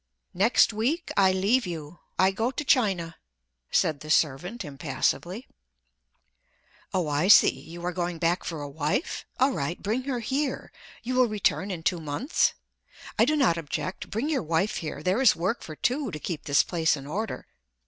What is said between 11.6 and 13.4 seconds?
in two months? I do